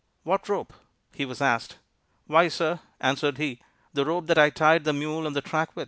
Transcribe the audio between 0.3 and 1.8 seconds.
rope?" he was asked.